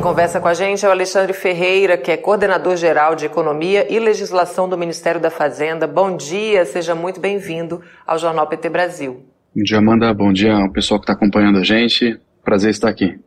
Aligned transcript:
Quem 0.00 0.04
conversa 0.06 0.40
com 0.40 0.48
a 0.48 0.54
gente 0.54 0.82
é 0.82 0.88
o 0.88 0.90
Alexandre 0.90 1.34
Ferreira, 1.34 1.98
que 1.98 2.10
é 2.10 2.16
coordenador 2.16 2.74
geral 2.74 3.14
de 3.14 3.26
Economia 3.26 3.86
e 3.92 3.98
Legislação 3.98 4.66
do 4.66 4.78
Ministério 4.78 5.20
da 5.20 5.28
Fazenda. 5.30 5.86
Bom 5.86 6.16
dia, 6.16 6.64
seja 6.64 6.94
muito 6.94 7.20
bem-vindo 7.20 7.82
ao 8.06 8.18
Jornal 8.18 8.46
PT 8.46 8.70
Brasil. 8.70 9.22
Bom 9.54 9.62
dia, 9.62 9.76
Amanda. 9.76 10.14
Bom 10.14 10.32
dia 10.32 10.54
ao 10.54 10.72
pessoal 10.72 10.98
que 10.98 11.04
está 11.04 11.12
acompanhando 11.12 11.58
a 11.58 11.62
gente. 11.62 12.18
Prazer 12.42 12.70
estar 12.70 12.88
aqui. 12.88 13.18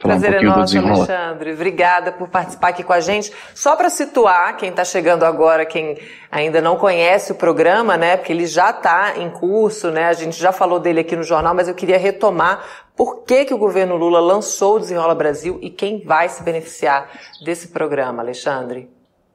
Falar 0.00 0.18
Prazer 0.18 0.40
um 0.40 0.42
é 0.42 0.44
nosso, 0.44 0.78
Alexandre. 0.78 1.52
Obrigada 1.52 2.10
por 2.10 2.26
participar 2.26 2.68
aqui 2.68 2.82
com 2.82 2.92
a 2.94 3.00
gente. 3.00 3.30
Só 3.54 3.76
para 3.76 3.90
situar 3.90 4.56
quem 4.56 4.70
está 4.70 4.82
chegando 4.82 5.24
agora, 5.24 5.66
quem 5.66 5.98
ainda 6.30 6.62
não 6.62 6.76
conhece 6.76 7.32
o 7.32 7.34
programa, 7.34 7.98
né? 7.98 8.16
Porque 8.16 8.32
ele 8.32 8.46
já 8.46 8.70
está 8.70 9.18
em 9.18 9.28
curso, 9.28 9.90
né? 9.90 10.06
A 10.06 10.14
gente 10.14 10.40
já 10.40 10.52
falou 10.52 10.80
dele 10.80 11.00
aqui 11.00 11.14
no 11.14 11.22
jornal, 11.22 11.54
mas 11.54 11.68
eu 11.68 11.74
queria 11.74 11.98
retomar 11.98 12.64
por 12.96 13.24
que, 13.24 13.44
que 13.44 13.52
o 13.52 13.58
governo 13.58 13.94
Lula 13.96 14.20
lançou 14.20 14.76
o 14.76 14.78
Desenrola 14.78 15.14
Brasil 15.14 15.58
e 15.60 15.68
quem 15.68 16.02
vai 16.02 16.30
se 16.30 16.42
beneficiar 16.42 17.10
desse 17.44 17.68
programa, 17.68 18.22
Alexandre. 18.22 18.88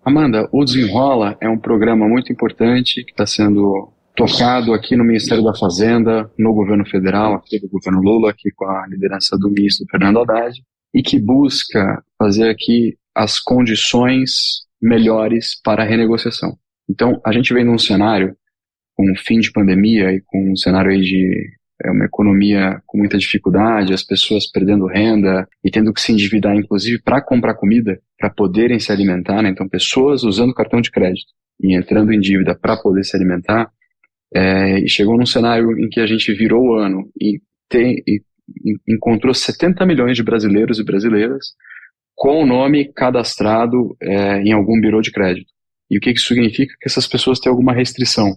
Amanda, 0.03 0.49
o 0.51 0.65
Desenrola 0.65 1.37
é 1.39 1.47
um 1.47 1.59
programa 1.59 2.07
muito 2.07 2.31
importante 2.31 3.03
que 3.03 3.11
está 3.11 3.27
sendo 3.27 3.91
tocado 4.15 4.73
aqui 4.73 4.95
no 4.95 5.03
Ministério 5.03 5.43
da 5.43 5.53
Fazenda, 5.53 6.31
no 6.37 6.53
governo 6.53 6.85
federal, 6.85 7.35
aqui 7.35 7.59
do 7.59 7.67
governo 7.67 8.01
Lula, 8.01 8.31
aqui 8.31 8.49
com 8.55 8.65
a 8.65 8.87
liderança 8.87 9.37
do 9.37 9.49
ministro 9.49 9.85
Fernando 9.89 10.19
Haddad, 10.19 10.61
e 10.93 11.03
que 11.03 11.19
busca 11.19 12.03
fazer 12.17 12.49
aqui 12.49 12.97
as 13.13 13.39
condições 13.39 14.63
melhores 14.81 15.59
para 15.61 15.83
a 15.83 15.85
renegociação. 15.85 16.57
Então, 16.89 17.19
a 17.25 17.31
gente 17.31 17.53
vem 17.53 17.65
num 17.65 17.77
cenário 17.77 18.35
com 18.95 19.11
o 19.11 19.17
fim 19.17 19.39
de 19.39 19.51
pandemia 19.51 20.11
e 20.13 20.21
com 20.21 20.51
um 20.51 20.55
cenário 20.55 20.91
aí 20.91 21.01
de 21.01 21.49
é, 21.83 21.91
uma 21.91 22.05
economia 22.05 22.81
com 22.85 22.97
muita 22.97 23.17
dificuldade, 23.17 23.93
as 23.93 24.03
pessoas 24.03 24.49
perdendo 24.49 24.87
renda 24.87 25.47
e 25.63 25.69
tendo 25.69 25.93
que 25.93 25.99
se 25.99 26.13
endividar, 26.13 26.55
inclusive, 26.55 27.01
para 27.01 27.21
comprar 27.21 27.55
comida, 27.55 27.99
para 28.17 28.29
poderem 28.29 28.79
se 28.79 28.91
alimentar. 28.91 29.41
Né? 29.41 29.49
Então, 29.49 29.67
pessoas 29.67 30.23
usando 30.23 30.53
cartão 30.53 30.79
de 30.79 30.91
crédito 30.91 31.33
e 31.59 31.75
entrando 31.75 32.13
em 32.13 32.19
dívida 32.19 32.55
para 32.55 32.77
poder 32.77 33.03
se 33.03 33.15
alimentar, 33.15 33.69
é, 34.33 34.79
e 34.79 34.89
chegou 34.89 35.17
num 35.17 35.25
cenário 35.25 35.71
em 35.79 35.89
que 35.89 35.99
a 35.99 36.05
gente 36.05 36.33
virou 36.33 36.61
o 36.61 36.73
ano 36.75 37.09
e, 37.19 37.39
tem, 37.69 38.01
e, 38.07 38.21
encontrou 38.87 39.33
70 39.33 39.85
milhões 39.85 40.15
de 40.15 40.23
brasileiros 40.23 40.79
e 40.79 40.83
brasileiras 40.83 41.53
com 42.15 42.41
o 42.41 42.45
nome 42.45 42.91
cadastrado 42.93 43.95
é, 44.01 44.41
em 44.41 44.53
algum 44.53 44.79
birô 44.79 45.01
de 45.01 45.11
crédito. 45.11 45.51
E 45.89 45.97
o 45.97 46.01
que 46.01 46.11
isso 46.11 46.27
significa? 46.27 46.73
Que 46.79 46.87
essas 46.87 47.07
pessoas 47.07 47.39
têm 47.39 47.49
alguma 47.49 47.73
restrição. 47.73 48.29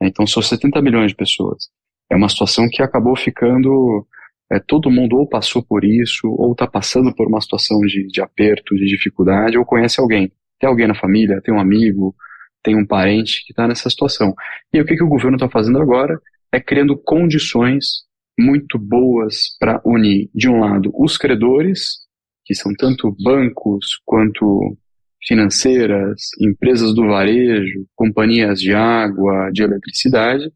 Né? 0.00 0.08
Então, 0.08 0.26
são 0.26 0.42
70 0.42 0.82
milhões 0.82 1.12
de 1.12 1.16
pessoas. 1.16 1.68
É 2.10 2.16
uma 2.16 2.28
situação 2.28 2.68
que 2.70 2.82
acabou 2.82 3.16
ficando. 3.16 4.06
É, 4.50 4.58
todo 4.58 4.90
mundo 4.90 5.16
ou 5.16 5.26
passou 5.26 5.62
por 5.62 5.82
isso, 5.82 6.28
ou 6.28 6.52
está 6.52 6.66
passando 6.66 7.14
por 7.14 7.26
uma 7.26 7.40
situação 7.40 7.78
de, 7.80 8.06
de 8.08 8.20
aperto, 8.20 8.74
de 8.74 8.84
dificuldade, 8.84 9.56
ou 9.56 9.64
conhece 9.64 9.98
alguém. 9.98 10.30
Tem 10.60 10.68
alguém 10.68 10.86
na 10.86 10.94
família, 10.94 11.40
tem 11.42 11.54
um 11.54 11.60
amigo, 11.60 12.14
tem 12.62 12.76
um 12.76 12.86
parente 12.86 13.44
que 13.44 13.52
está 13.52 13.66
nessa 13.66 13.90
situação. 13.90 14.34
E 14.72 14.80
o 14.80 14.84
que, 14.84 14.96
que 14.96 15.04
o 15.04 15.08
governo 15.08 15.36
está 15.36 15.48
fazendo 15.48 15.80
agora 15.80 16.18
é 16.52 16.60
criando 16.60 16.96
condições 16.96 18.04
muito 18.38 18.78
boas 18.78 19.56
para 19.58 19.80
unir, 19.84 20.30
de 20.34 20.48
um 20.48 20.60
lado, 20.60 20.90
os 20.94 21.16
credores, 21.16 21.98
que 22.44 22.54
são 22.54 22.72
tanto 22.74 23.14
bancos 23.22 24.00
quanto 24.04 24.76
financeiras, 25.24 26.30
empresas 26.40 26.94
do 26.94 27.06
varejo, 27.06 27.86
companhias 27.94 28.60
de 28.60 28.74
água, 28.74 29.50
de 29.52 29.62
eletricidade, 29.62 30.52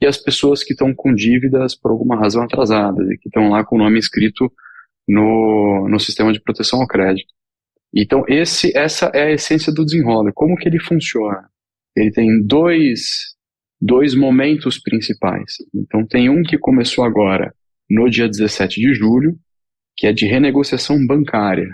e 0.00 0.06
as 0.06 0.16
pessoas 0.16 0.62
que 0.62 0.72
estão 0.72 0.94
com 0.94 1.14
dívidas 1.14 1.74
por 1.74 1.90
alguma 1.90 2.16
razão 2.16 2.42
atrasadas 2.42 3.08
e 3.10 3.18
que 3.18 3.28
estão 3.28 3.50
lá 3.50 3.64
com 3.64 3.76
o 3.76 3.78
nome 3.78 3.98
escrito 3.98 4.50
no, 5.06 5.88
no 5.88 5.98
sistema 5.98 6.32
de 6.32 6.40
proteção 6.40 6.80
ao 6.80 6.86
crédito. 6.86 7.32
Então, 7.94 8.24
esse, 8.28 8.76
essa 8.76 9.10
é 9.14 9.24
a 9.24 9.32
essência 9.32 9.72
do 9.72 9.84
desenrola. 9.84 10.30
Como 10.32 10.56
que 10.56 10.68
ele 10.68 10.80
funciona? 10.80 11.48
Ele 11.96 12.10
tem 12.10 12.42
dois, 12.44 13.34
dois 13.80 14.14
momentos 14.14 14.78
principais. 14.78 15.56
Então, 15.74 16.06
tem 16.06 16.28
um 16.28 16.42
que 16.42 16.58
começou 16.58 17.04
agora, 17.04 17.52
no 17.88 18.08
dia 18.10 18.28
17 18.28 18.80
de 18.80 18.94
julho, 18.94 19.36
que 19.96 20.06
é 20.06 20.12
de 20.12 20.26
renegociação 20.26 21.04
bancária. 21.06 21.68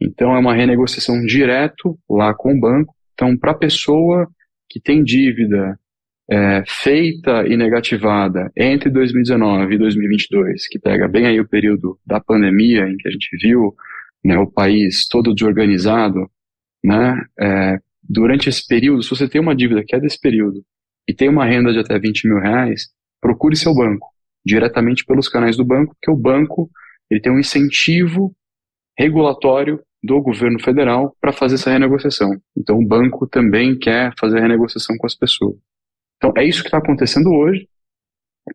Então, 0.00 0.34
é 0.34 0.38
uma 0.38 0.54
renegociação 0.54 1.20
direto 1.24 1.98
lá 2.08 2.34
com 2.34 2.54
o 2.54 2.60
banco. 2.60 2.94
Então, 3.12 3.36
para 3.36 3.52
a 3.52 3.58
pessoa 3.58 4.26
que 4.68 4.80
tem 4.80 5.02
dívida 5.02 5.78
é, 6.30 6.62
feita 6.66 7.44
e 7.46 7.56
negativada 7.56 8.50
entre 8.56 8.88
2019 8.88 9.74
e 9.74 9.78
2022, 9.78 10.68
que 10.68 10.78
pega 10.78 11.08
bem 11.08 11.26
aí 11.26 11.40
o 11.40 11.48
período 11.48 11.98
da 12.06 12.20
pandemia, 12.20 12.88
em 12.88 12.96
que 12.96 13.08
a 13.08 13.10
gente 13.10 13.28
viu 13.42 13.74
né, 14.24 14.38
o 14.38 14.50
país 14.50 15.06
todo 15.08 15.34
desorganizado, 15.34 16.30
né, 16.84 17.14
é, 17.38 17.78
durante 18.02 18.48
esse 18.48 18.66
período, 18.66 19.02
se 19.02 19.10
você 19.10 19.28
tem 19.28 19.40
uma 19.40 19.54
dívida 19.54 19.84
que 19.86 19.94
é 19.94 20.00
desse 20.00 20.20
período 20.20 20.64
e 21.08 21.14
tem 21.14 21.28
uma 21.28 21.44
renda 21.44 21.72
de 21.72 21.78
até 21.78 21.98
20 21.98 22.28
mil 22.28 22.38
reais, 22.38 22.88
procure 23.20 23.56
seu 23.56 23.74
banco, 23.74 24.08
diretamente 24.44 25.04
pelos 25.04 25.28
canais 25.28 25.56
do 25.56 25.64
banco, 25.64 25.94
porque 25.94 26.10
o 26.10 26.16
banco 26.16 26.70
ele 27.10 27.20
tem 27.20 27.32
um 27.32 27.38
incentivo 27.38 28.34
regulatório 28.98 29.80
do 30.02 30.20
governo 30.22 30.60
federal 30.60 31.14
para 31.20 31.32
fazer 31.32 31.56
essa 31.56 31.70
renegociação. 31.70 32.30
Então 32.56 32.78
o 32.78 32.86
banco 32.86 33.26
também 33.26 33.78
quer 33.78 34.12
fazer 34.18 34.38
a 34.38 34.42
renegociação 34.42 34.96
com 34.96 35.06
as 35.06 35.14
pessoas. 35.14 35.56
Então 36.16 36.32
é 36.36 36.44
isso 36.44 36.62
que 36.62 36.68
está 36.68 36.78
acontecendo 36.78 37.30
hoje. 37.30 37.68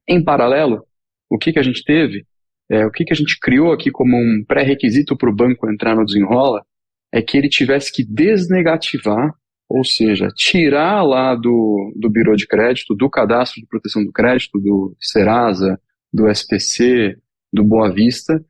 Em 0.08 0.24
paralelo, 0.24 0.86
o 1.30 1.38
que, 1.38 1.54
que 1.54 1.60
a 1.60 1.64
gente 1.64 1.84
teve? 1.84 2.26
É, 2.70 2.86
o 2.86 2.92
que, 2.92 3.06
que 3.06 3.14
a 3.14 3.16
gente 3.16 3.40
criou 3.40 3.72
aqui 3.72 3.92
como 3.92 4.18
um 4.18 4.44
pré-requisito 4.48 5.16
para 5.16 5.30
o 5.30 5.36
banco 5.36 5.70
entrar 5.70 5.96
no 5.96 6.06
desenrola 6.06 6.66
é 7.12 7.22
que 7.22 7.38
ele 7.38 7.48
tivesse 7.48 7.92
que 7.92 8.04
desnegativar, 8.04 9.34
ou 9.70 9.84
seja, 9.84 10.28
tirar 10.36 11.04
lá 11.04 11.36
do, 11.36 11.94
do 11.96 12.10
Biro 12.10 12.36
de 12.36 12.48
Crédito, 12.48 12.96
do 12.96 13.10
Cadastro 13.10 13.62
de 13.62 13.68
Proteção 13.68 14.04
do 14.04 14.12
Crédito, 14.12 14.60
do 14.60 14.96
Serasa, 15.00 15.80
do 16.12 16.28
SPC, 16.28 17.18
do 17.54 17.64
Boa 17.64 17.94
Vista, 17.94 18.44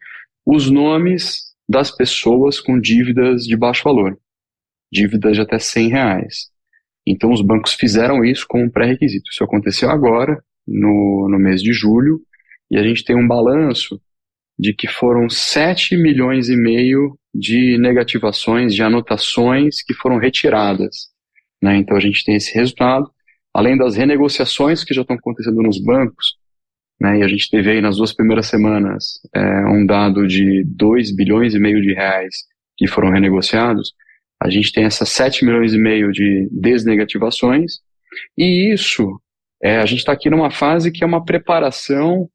os 0.45 0.69
nomes 0.69 1.53
das 1.67 1.91
pessoas 1.91 2.59
com 2.59 2.79
dívidas 2.79 3.43
de 3.43 3.57
baixo 3.57 3.83
valor, 3.83 4.17
dívidas 4.91 5.35
de 5.35 5.41
até 5.41 5.59
100 5.59 5.89
reais. 5.89 6.49
Então 7.05 7.31
os 7.31 7.41
bancos 7.41 7.73
fizeram 7.73 8.23
isso 8.23 8.45
como 8.47 8.63
um 8.63 8.69
pré-requisito. 8.69 9.29
Isso 9.29 9.43
aconteceu 9.43 9.89
agora, 9.89 10.43
no, 10.67 11.27
no 11.29 11.37
mês 11.37 11.61
de 11.61 11.73
julho, 11.73 12.19
e 12.69 12.77
a 12.77 12.83
gente 12.83 13.03
tem 13.03 13.15
um 13.15 13.27
balanço 13.27 13.99
de 14.57 14.73
que 14.73 14.87
foram 14.87 15.29
7 15.29 15.97
milhões 15.97 16.49
e 16.49 16.55
meio 16.55 17.17
de 17.33 17.77
negativações, 17.77 18.73
de 18.73 18.81
anotações 18.81 19.83
que 19.83 19.93
foram 19.93 20.17
retiradas. 20.17 21.09
Né? 21.61 21.77
Então 21.77 21.97
a 21.97 21.99
gente 21.99 22.23
tem 22.23 22.35
esse 22.35 22.53
resultado, 22.53 23.09
além 23.53 23.77
das 23.77 23.95
renegociações 23.95 24.83
que 24.83 24.93
já 24.93 25.01
estão 25.01 25.17
acontecendo 25.17 25.61
nos 25.61 25.81
bancos, 25.83 26.37
né? 26.99 27.19
e 27.19 27.23
a 27.23 27.27
gente 27.27 27.49
teve 27.49 27.69
aí 27.69 27.81
nas 27.81 27.97
duas 27.97 28.13
primeiras 28.13 28.47
semanas 28.47 29.19
é, 29.33 29.65
um 29.67 29.85
dado 29.85 30.25
de 30.25 30.63
2 30.65 31.13
bilhões 31.15 31.53
e 31.53 31.59
meio 31.59 31.81
de 31.81 31.93
reais 31.93 32.35
que 32.77 32.87
foram 32.87 33.11
renegociados, 33.11 33.93
a 34.41 34.49
gente 34.49 34.71
tem 34.71 34.85
essas 34.85 35.09
7 35.09 35.45
milhões 35.45 35.73
e 35.73 35.77
meio 35.77 36.11
de 36.11 36.49
desnegativações, 36.51 37.79
e 38.37 38.73
isso, 38.73 39.19
é, 39.61 39.77
a 39.77 39.85
gente 39.85 39.99
está 39.99 40.11
aqui 40.11 40.29
numa 40.29 40.51
fase 40.51 40.91
que 40.91 41.03
é 41.03 41.07
uma 41.07 41.23
preparação 41.23 42.29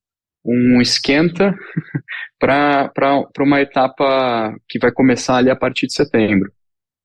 um 0.45 0.81
esquenta 0.81 1.55
para 2.39 3.25
uma 3.39 3.61
etapa 3.61 4.55
que 4.69 4.79
vai 4.79 4.91
começar 4.93 5.37
ali 5.37 5.51
a 5.51 5.57
partir 5.57 5.87
de 5.87 5.95
setembro 5.95 6.51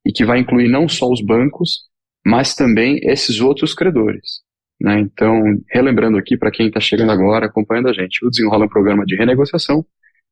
e 0.06 0.12
que 0.12 0.26
vai 0.26 0.40
incluir 0.40 0.70
não 0.70 0.88
só 0.88 1.10
os 1.10 1.22
bancos, 1.22 1.82
mas 2.26 2.56
também 2.56 3.00
esses 3.04 3.40
outros 3.42 3.74
credores. 3.74 4.42
Né? 4.80 5.00
Então, 5.00 5.42
relembrando 5.70 6.18
aqui 6.18 6.38
para 6.38 6.52
quem 6.52 6.68
está 6.68 6.80
chegando 6.80 7.12
agora, 7.12 7.46
acompanhando 7.46 7.90
a 7.90 7.94
gente, 7.94 8.26
o 8.26 8.30
Desenrola 8.30 8.66
um 8.66 8.70
programa 8.70 9.06
de 9.06 9.16
renegociação 9.16 9.86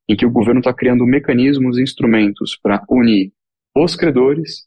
em 0.07 0.15
que 0.15 0.25
o 0.25 0.31
governo 0.31 0.59
está 0.59 0.73
criando 0.73 1.05
mecanismos 1.05 1.77
e 1.77 1.81
instrumentos 1.81 2.57
para 2.61 2.83
unir 2.89 3.31
os 3.75 3.95
credores 3.95 4.65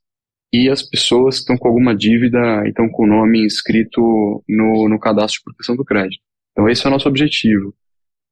e 0.52 0.70
as 0.70 0.82
pessoas 0.82 1.36
que 1.36 1.40
estão 1.42 1.58
com 1.58 1.68
alguma 1.68 1.94
dívida 1.94 2.62
e 2.64 2.70
estão 2.70 2.88
com 2.88 3.04
o 3.04 3.06
nome 3.06 3.44
inscrito 3.44 4.00
no, 4.48 4.88
no 4.88 4.98
cadastro 4.98 5.40
de 5.40 5.44
proteção 5.44 5.76
do 5.76 5.84
crédito. 5.84 6.22
Então, 6.52 6.68
esse 6.68 6.86
é 6.86 6.88
o 6.88 6.92
nosso 6.92 7.08
objetivo 7.08 7.74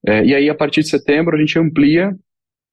é, 0.06 0.24
e 0.24 0.34
aí, 0.34 0.50
a 0.50 0.54
partir 0.54 0.82
de 0.82 0.88
setembro, 0.88 1.36
a 1.36 1.40
gente 1.40 1.58
amplia, 1.58 2.14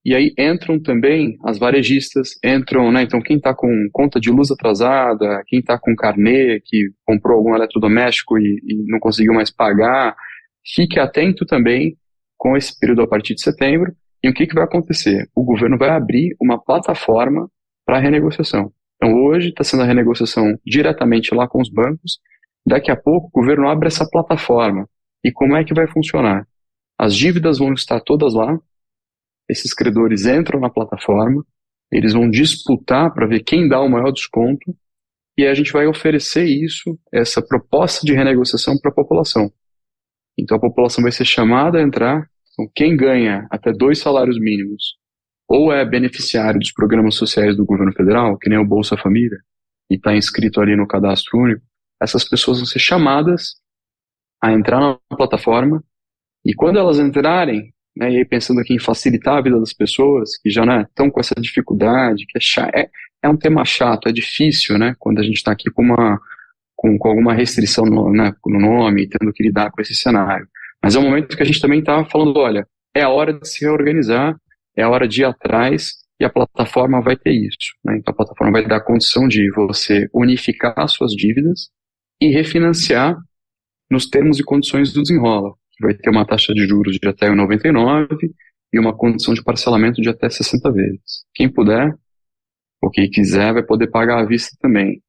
e 0.04 0.14
aí 0.14 0.34
entram 0.38 0.80
também 0.80 1.38
as 1.44 1.58
varejistas, 1.58 2.30
entram, 2.44 2.90
né? 2.92 3.02
Então, 3.02 3.20
quem 3.20 3.36
está 3.36 3.54
com 3.54 3.68
conta 3.92 4.20
de 4.20 4.30
luz 4.30 4.50
atrasada, 4.50 5.42
quem 5.46 5.60
está 5.60 5.78
com 5.78 5.94
carnê, 5.94 6.60
que 6.64 6.90
comprou 7.06 7.38
algum 7.38 7.54
eletrodoméstico 7.54 8.38
e, 8.38 8.60
e 8.66 8.90
não 8.90 8.98
conseguiu 8.98 9.32
mais 9.32 9.50
pagar, 9.50 10.14
fique 10.74 10.98
atento 10.98 11.46
também 11.46 11.96
com 12.36 12.56
esse 12.56 12.78
período 12.78 13.02
a 13.02 13.08
partir 13.08 13.34
de 13.34 13.42
setembro. 13.42 13.92
E 14.22 14.28
o 14.28 14.34
que, 14.34 14.46
que 14.46 14.54
vai 14.54 14.64
acontecer? 14.64 15.28
O 15.34 15.44
governo 15.44 15.78
vai 15.78 15.90
abrir 15.90 16.36
uma 16.40 16.62
plataforma 16.62 17.48
para 17.86 17.98
renegociação. 17.98 18.72
Então, 18.96 19.14
hoje 19.24 19.48
está 19.48 19.64
sendo 19.64 19.82
a 19.84 19.86
renegociação 19.86 20.58
diretamente 20.66 21.34
lá 21.34 21.48
com 21.48 21.60
os 21.60 21.70
bancos. 21.70 22.18
Daqui 22.66 22.90
a 22.90 22.96
pouco, 22.96 23.28
o 23.28 23.40
governo 23.40 23.68
abre 23.68 23.88
essa 23.88 24.08
plataforma. 24.08 24.86
E 25.24 25.32
como 25.32 25.56
é 25.56 25.64
que 25.64 25.74
vai 25.74 25.86
funcionar? 25.88 26.46
As 27.02 27.16
dívidas 27.16 27.58
vão 27.58 27.72
estar 27.72 27.98
todas 27.98 28.32
lá. 28.32 28.56
Esses 29.50 29.74
credores 29.74 30.24
entram 30.24 30.60
na 30.60 30.70
plataforma, 30.70 31.44
eles 31.90 32.12
vão 32.12 32.30
disputar 32.30 33.12
para 33.12 33.26
ver 33.26 33.40
quem 33.40 33.68
dá 33.68 33.80
o 33.80 33.88
maior 33.88 34.12
desconto 34.12 34.72
e 35.36 35.44
a 35.44 35.52
gente 35.52 35.72
vai 35.72 35.84
oferecer 35.88 36.44
isso, 36.44 36.96
essa 37.12 37.42
proposta 37.42 38.06
de 38.06 38.12
renegociação 38.12 38.78
para 38.80 38.92
a 38.92 38.94
população. 38.94 39.52
Então 40.38 40.56
a 40.56 40.60
população 40.60 41.02
vai 41.02 41.10
ser 41.10 41.24
chamada 41.24 41.78
a 41.78 41.82
entrar, 41.82 42.24
então 42.52 42.70
quem 42.72 42.96
ganha 42.96 43.48
até 43.50 43.72
dois 43.72 43.98
salários 43.98 44.38
mínimos 44.38 44.96
ou 45.48 45.72
é 45.72 45.84
beneficiário 45.84 46.60
dos 46.60 46.70
programas 46.70 47.16
sociais 47.16 47.56
do 47.56 47.64
governo 47.64 47.92
federal, 47.92 48.38
que 48.38 48.48
nem 48.48 48.60
o 48.60 48.64
Bolsa 48.64 48.96
Família, 48.96 49.38
e 49.90 49.96
está 49.96 50.14
inscrito 50.14 50.60
ali 50.60 50.76
no 50.76 50.86
cadastro 50.86 51.36
único, 51.36 51.62
essas 52.00 52.22
pessoas 52.28 52.58
vão 52.58 52.66
ser 52.66 52.78
chamadas 52.78 53.56
a 54.40 54.52
entrar 54.52 54.78
na 54.78 55.16
plataforma 55.16 55.82
e 56.44 56.54
quando 56.54 56.78
elas 56.78 56.98
entrarem, 56.98 57.72
né, 57.96 58.10
e 58.10 58.16
aí 58.18 58.24
pensando 58.24 58.60
aqui 58.60 58.74
em 58.74 58.78
facilitar 58.78 59.38
a 59.38 59.40
vida 59.40 59.58
das 59.58 59.72
pessoas 59.72 60.36
que 60.38 60.50
já 60.50 60.62
estão 60.82 61.06
né, 61.06 61.12
com 61.12 61.20
essa 61.20 61.34
dificuldade, 61.38 62.26
que 62.26 62.36
é, 62.36 62.40
chato, 62.40 62.74
é, 62.74 62.88
é, 63.22 63.28
um 63.28 63.36
tema 63.36 63.64
chato, 63.64 64.08
é 64.08 64.12
difícil, 64.12 64.78
né, 64.78 64.94
quando 64.98 65.20
a 65.20 65.22
gente 65.22 65.36
está 65.36 65.52
aqui 65.52 65.70
com 65.70 65.82
uma 65.82 66.20
com, 66.74 66.98
com 66.98 67.08
alguma 67.08 67.32
restrição 67.32 67.84
no, 67.84 68.12
né, 68.12 68.34
no 68.44 68.58
nome, 68.58 69.08
tendo 69.08 69.32
que 69.32 69.44
lidar 69.44 69.70
com 69.70 69.80
esse 69.80 69.94
cenário. 69.94 70.48
Mas 70.82 70.96
é 70.96 70.98
um 70.98 71.02
momento 71.02 71.36
que 71.36 71.42
a 71.42 71.46
gente 71.46 71.60
também 71.60 71.78
está 71.78 72.04
falando, 72.06 72.36
olha, 72.38 72.66
é 72.92 73.02
a 73.02 73.08
hora 73.08 73.32
de 73.32 73.48
se 73.48 73.64
reorganizar, 73.64 74.36
é 74.76 74.82
a 74.82 74.90
hora 74.90 75.06
de 75.06 75.20
ir 75.20 75.24
atrás 75.24 75.92
e 76.18 76.24
a 76.24 76.30
plataforma 76.30 77.00
vai 77.00 77.16
ter 77.16 77.30
isso. 77.30 77.76
Né? 77.84 77.98
Então 77.98 78.12
a 78.12 78.16
plataforma 78.16 78.52
vai 78.52 78.66
dar 78.66 78.78
a 78.78 78.84
condição 78.84 79.28
de 79.28 79.48
você 79.52 80.08
unificar 80.12 80.88
suas 80.88 81.12
dívidas 81.12 81.68
e 82.20 82.32
refinanciar 82.32 83.16
nos 83.88 84.08
termos 84.08 84.40
e 84.40 84.42
condições 84.42 84.92
do 84.92 85.02
desenrola 85.02 85.54
vai 85.80 85.94
ter 85.94 86.10
uma 86.10 86.26
taxa 86.26 86.52
de 86.52 86.66
juros 86.66 86.96
de 86.96 87.08
até 87.08 87.30
99 87.30 88.06
e 88.72 88.78
uma 88.78 88.96
condição 88.96 89.34
de 89.34 89.42
parcelamento 89.42 90.00
de 90.00 90.08
até 90.08 90.28
60 90.28 90.72
vezes. 90.72 91.24
Quem 91.34 91.48
puder, 91.48 91.94
ou 92.80 92.90
quem 92.90 93.08
quiser, 93.10 93.52
vai 93.52 93.62
poder 93.62 93.88
pagar 93.88 94.20
à 94.20 94.24
vista 94.24 94.56
também, 94.60 95.02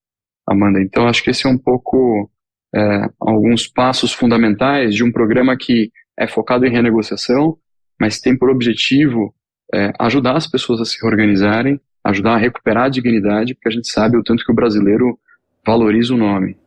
Amanda. 0.47 0.81
Então, 0.81 1.07
acho 1.07 1.23
que 1.23 1.29
esse 1.29 1.47
é 1.47 1.49
um 1.49 1.57
pouco 1.57 2.29
é, 2.75 3.09
alguns 3.19 3.67
passos 3.67 4.11
fundamentais 4.13 4.93
de 4.93 5.03
um 5.03 5.11
programa 5.11 5.55
que 5.57 5.91
é 6.17 6.27
focado 6.27 6.65
em 6.65 6.71
renegociação, 6.71 7.57
mas 7.99 8.19
tem 8.19 8.37
por 8.37 8.49
objetivo 8.49 9.33
é, 9.73 9.93
ajudar 9.99 10.35
as 10.35 10.47
pessoas 10.47 10.81
a 10.81 10.85
se 10.85 11.01
reorganizarem, 11.01 11.79
ajudar 12.03 12.33
a 12.33 12.37
recuperar 12.37 12.85
a 12.85 12.89
dignidade, 12.89 13.53
porque 13.53 13.69
a 13.69 13.71
gente 13.71 13.91
sabe 13.91 14.17
o 14.17 14.23
tanto 14.23 14.43
que 14.43 14.51
o 14.51 14.55
brasileiro 14.55 15.17
valoriza 15.65 16.13
o 16.13 16.17
nome. 16.17 16.57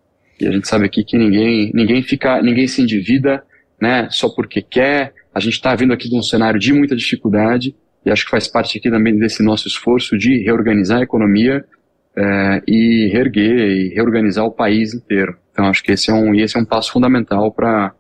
E 0.41 0.47
a 0.47 0.53
gente 0.53 0.67
sabe 0.67 0.87
aqui 0.87 1.05
que 1.05 1.17
ninguém, 1.17 1.71
ninguém 1.75 2.03
fica, 2.03 2.43
ninguém 2.43 2.67
se 2.67 2.83
endivida 2.83 3.45
né, 3.81 4.09
só 4.11 4.29
porque 4.29 4.63
quer. 4.63 5.13
A 5.35 5.41
gente 5.41 5.55
está 5.55 5.75
vindo 5.75 5.93
aqui 5.93 6.09
de 6.09 6.17
um 6.17 6.23
cenário 6.23 6.59
de 6.59 6.73
muita 6.73 6.97
dificuldade 6.97 7.75
e 8.05 8.11
acho 8.11 8.25
que 8.25 8.31
faz 8.31 8.49
parte 8.49 8.79
aqui 8.79 8.91
também 8.91 9.19
desse 9.19 9.43
nosso 9.43 9.69
esforço 9.69 10.17
de 10.17 10.43
reorganizar 10.43 11.01
a 11.01 11.03
economia 11.03 11.65
é, 12.17 12.63
e 12.67 13.11
reerguer 13.13 13.59
e 13.59 13.95
reorganizar 13.95 14.45
o 14.45 14.53
país 14.53 14.95
inteiro. 14.95 15.37
Então 15.53 15.67
acho 15.67 15.83
que 15.83 15.93
esse 15.93 16.11
é 16.11 16.15
um, 16.15 16.35
esse 16.35 16.57
é 16.57 16.61
um 16.61 16.65
passo 16.65 16.93
fundamental 16.93 17.53
para 17.53 17.95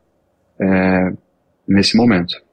é, 0.61 1.11
nesse 1.69 1.97
momento. 1.97 2.46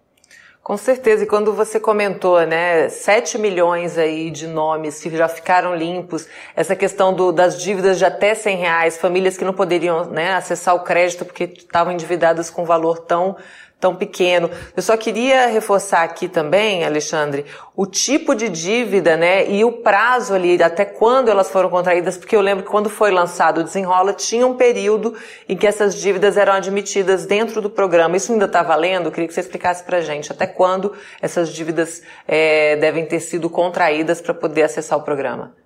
Com 0.64 0.78
certeza, 0.78 1.26
e 1.26 1.28
quando 1.28 1.52
você 1.52 1.78
comentou, 1.78 2.40
né, 2.48 2.88
7 2.88 3.38
milhões 3.38 3.98
aí 3.98 4.32
de 4.32 4.48
nomes 4.48 5.02
que 5.02 5.10
já 5.10 5.28
ficaram 5.28 5.76
limpos, 5.76 6.26
essa 6.56 6.74
questão 6.74 7.14
do, 7.14 7.34
das 7.34 7.62
dívidas 7.62 7.98
de 7.98 8.06
até 8.06 8.34
100 8.34 8.56
reais, 8.56 8.98
famílias 8.98 9.36
que 9.36 9.44
não 9.44 9.52
poderiam 9.52 10.06
né, 10.06 10.34
acessar 10.34 10.74
o 10.74 10.80
crédito 10.80 11.26
porque 11.26 11.44
estavam 11.44 11.92
endividadas 11.92 12.50
com 12.50 12.64
valor 12.64 13.00
tão 13.00 13.36
tão 13.84 13.94
pequeno. 13.94 14.50
Eu 14.78 14.82
só 14.82 14.96
queria 14.96 15.48
reforçar 15.48 16.04
aqui 16.04 16.30
também, 16.30 16.86
Alexandre, 16.86 17.46
o 17.76 17.86
tipo 17.86 18.34
de 18.34 18.48
dívida, 18.48 19.18
né, 19.18 19.46
e 19.50 19.66
o 19.66 19.74
prazo 19.74 20.34
ali, 20.34 20.62
até 20.64 20.86
quando 20.86 21.28
elas 21.28 21.52
foram 21.52 21.70
contraídas, 21.70 22.16
porque 22.16 22.34
eu 22.34 22.40
lembro 22.40 22.64
que 22.64 22.72
quando 22.72 22.90
foi 22.90 23.12
lançado 23.12 23.60
o 23.60 23.64
Desenrola, 23.64 24.14
tinha 24.14 24.48
um 24.48 24.56
período 24.56 25.14
em 25.50 25.58
que 25.58 25.68
essas 25.68 25.96
dívidas 25.96 26.38
eram 26.38 26.54
admitidas 26.54 27.26
dentro 27.26 27.62
do 27.62 27.70
programa. 27.70 28.16
Isso 28.16 28.32
ainda 28.32 28.46
está 28.46 28.64
valendo? 28.64 29.08
Eu 29.08 29.12
queria 29.12 29.28
que 29.28 29.34
você 29.34 29.42
explicasse 29.42 29.84
pra 29.84 30.00
gente 30.00 30.32
até 30.32 30.48
quando 30.48 30.94
essas 31.22 31.50
dívidas 31.50 32.02
é, 32.26 32.78
devem 32.78 33.06
ter 33.06 33.20
sido 33.20 33.50
contraídas 33.50 34.22
para 34.22 34.34
poder 34.34 34.64
acessar 34.64 34.98
o 34.98 35.02
programa. 35.02 35.63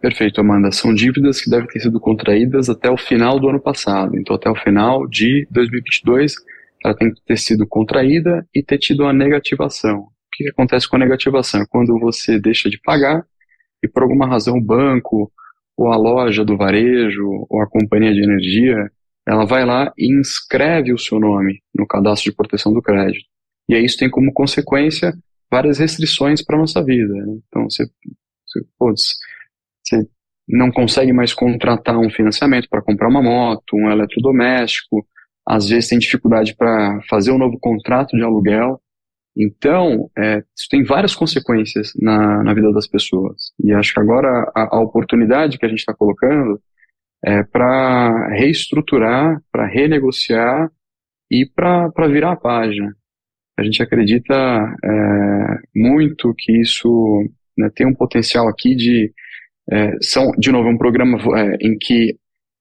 Perfeito, 0.00 0.40
Amanda. 0.40 0.72
São 0.72 0.94
dívidas 0.94 1.42
que 1.42 1.50
devem 1.50 1.66
ter 1.66 1.80
sido 1.80 2.00
contraídas 2.00 2.70
até 2.70 2.90
o 2.90 2.96
final 2.96 3.38
do 3.38 3.48
ano 3.48 3.60
passado. 3.60 4.16
Então, 4.16 4.34
até 4.34 4.48
o 4.48 4.56
final 4.56 5.06
de 5.06 5.46
2022, 5.50 6.34
ela 6.82 6.94
tem 6.94 7.12
que 7.12 7.22
ter 7.22 7.36
sido 7.36 7.66
contraída 7.66 8.46
e 8.54 8.62
ter 8.62 8.78
tido 8.78 9.02
uma 9.02 9.12
negativação. 9.12 9.98
O 9.98 10.10
que 10.32 10.48
acontece 10.48 10.88
com 10.88 10.96
a 10.96 11.00
negativação? 11.00 11.60
É 11.60 11.66
quando 11.68 11.98
você 11.98 12.40
deixa 12.40 12.70
de 12.70 12.80
pagar 12.80 13.22
e, 13.82 13.88
por 13.88 14.02
alguma 14.02 14.26
razão, 14.26 14.56
o 14.56 14.64
banco, 14.64 15.30
ou 15.76 15.92
a 15.92 15.96
loja 15.96 16.44
do 16.44 16.56
varejo, 16.56 17.46
ou 17.48 17.60
a 17.60 17.68
companhia 17.68 18.14
de 18.14 18.22
energia, 18.22 18.90
ela 19.26 19.44
vai 19.44 19.66
lá 19.66 19.92
e 19.98 20.18
inscreve 20.18 20.94
o 20.94 20.98
seu 20.98 21.20
nome 21.20 21.62
no 21.74 21.86
cadastro 21.86 22.30
de 22.30 22.36
proteção 22.36 22.72
do 22.72 22.80
crédito. 22.80 23.26
E 23.68 23.74
aí 23.74 23.84
isso 23.84 23.98
tem 23.98 24.08
como 24.08 24.32
consequência 24.32 25.12
várias 25.50 25.78
restrições 25.78 26.42
para 26.42 26.56
a 26.56 26.60
nossa 26.60 26.82
vida. 26.82 27.12
Né? 27.12 27.38
Então, 27.48 27.68
você, 27.68 27.84
você 28.46 28.64
putz, 28.78 29.18
você 29.90 30.06
não 30.48 30.70
consegue 30.70 31.12
mais 31.12 31.32
contratar 31.32 31.98
um 31.98 32.10
financiamento 32.10 32.68
para 32.68 32.82
comprar 32.82 33.08
uma 33.08 33.22
moto, 33.22 33.76
um 33.76 33.90
eletrodoméstico, 33.90 35.06
às 35.46 35.68
vezes 35.68 35.88
tem 35.88 35.98
dificuldade 35.98 36.54
para 36.56 37.00
fazer 37.08 37.32
um 37.32 37.38
novo 37.38 37.58
contrato 37.58 38.16
de 38.16 38.22
aluguel. 38.22 38.80
Então, 39.36 40.10
é, 40.18 40.38
isso 40.56 40.68
tem 40.68 40.82
várias 40.84 41.14
consequências 41.14 41.92
na, 42.00 42.42
na 42.42 42.52
vida 42.52 42.72
das 42.72 42.86
pessoas. 42.86 43.52
E 43.62 43.72
acho 43.72 43.94
que 43.94 44.00
agora 44.00 44.50
a, 44.54 44.76
a 44.76 44.80
oportunidade 44.80 45.58
que 45.58 45.64
a 45.64 45.68
gente 45.68 45.78
está 45.78 45.94
colocando 45.94 46.60
é 47.24 47.42
para 47.42 48.28
reestruturar, 48.28 49.40
para 49.52 49.66
renegociar 49.66 50.70
e 51.30 51.46
para 51.46 52.08
virar 52.08 52.32
a 52.32 52.36
página. 52.36 52.94
A 53.58 53.62
gente 53.62 53.82
acredita 53.82 54.34
é, 54.34 55.58
muito 55.76 56.34
que 56.36 56.60
isso 56.60 56.88
né, 57.56 57.70
tem 57.74 57.86
um 57.86 57.94
potencial 57.94 58.48
aqui 58.48 58.74
de 58.74 59.12
é, 59.70 59.96
são, 60.00 60.32
de 60.32 60.50
novo, 60.50 60.68
é 60.68 60.72
um 60.72 60.78
programa 60.78 61.18
é, 61.38 61.56
em 61.60 61.76
que 61.78 62.16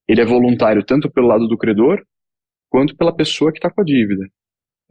ele 0.08 0.22
é 0.22 0.26
voluntário 0.26 0.84
tanto 0.84 1.10
pelo 1.10 1.28
lado 1.28 1.48
do 1.48 1.58
credor 1.58 2.02
quanto 2.70 2.96
pela 2.96 3.16
pessoa 3.16 3.52
que 3.52 3.58
está 3.58 3.70
com 3.70 3.82
a 3.82 3.84
dívida. 3.84 4.28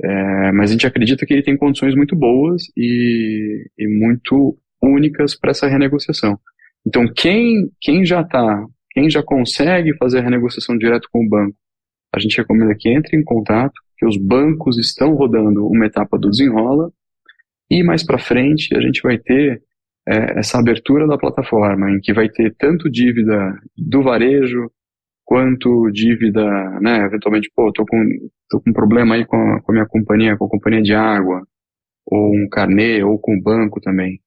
É, 0.03 0.53
mas 0.53 0.71
a 0.71 0.73
gente 0.73 0.87
acredita 0.87 1.27
que 1.27 1.33
ele 1.33 1.43
tem 1.43 1.57
condições 1.57 1.95
muito 1.95 2.15
boas 2.17 2.63
e, 2.77 3.69
e 3.77 3.89
muito 3.89 4.57
únicas 4.83 5.37
para 5.37 5.51
essa 5.51 5.67
renegociação. 5.67 6.39
Então, 6.87 7.05
quem, 7.15 7.71
quem 7.81 8.05
já 8.05 8.21
está, 8.21 8.65
quem 8.93 9.11
já 9.11 9.23
consegue 9.23 9.97
fazer 9.97 10.19
a 10.19 10.23
renegociação 10.23 10.79
direto 10.79 11.09
com 11.13 11.25
o 11.25 11.29
banco, 11.29 11.57
a 12.15 12.19
gente 12.19 12.37
recomenda 12.37 12.75
que 12.77 12.89
entre 12.89 13.17
em 13.17 13.25
contato, 13.25 13.75
que 13.97 14.07
os 14.07 14.17
bancos 14.17 14.79
estão 14.79 15.15
rodando 15.15 15.67
uma 15.67 15.87
etapa 15.87 16.17
do 16.17 16.31
desenrola, 16.31 16.91
e 17.71 17.83
mais 17.83 18.05
para 18.05 18.19
frente 18.19 18.75
a 18.77 18.81
gente 18.81 19.03
vai 19.03 19.19
ter 19.19 19.63
é, 20.09 20.39
essa 20.39 20.59
abertura 20.59 21.07
da 21.07 21.19
plataforma, 21.19 21.91
em 21.91 22.01
que 22.01 22.13
vai 22.13 22.29
ter 22.29 22.55
tanto 22.59 22.91
dívida 22.91 23.55
do 23.77 24.03
varejo, 24.03 24.71
quanto 25.25 25.91
dívida, 25.93 26.43
né, 26.81 27.05
eventualmente, 27.05 27.51
pô, 27.55 27.71
tô 27.73 27.85
com, 27.85 27.99
tô 28.49 28.61
com 28.61 28.71
um 28.71 28.73
problema 28.73 29.15
aí 29.15 29.27
com 29.27 29.37
a, 29.37 29.61
com 29.61 29.73
a 29.73 29.75
minha 29.75 29.87
companhia, 29.87 30.37
com 30.37 30.47
a 30.47 30.49
companhia 30.49 30.83
de 30.83 30.95
água, 30.95 31.43
ou 32.07 32.35
um 32.35 32.49
carnê, 32.51 33.03
ou 33.03 33.19
com 33.19 33.37
o 33.37 33.43
banco 33.43 33.81
também. 33.81 34.19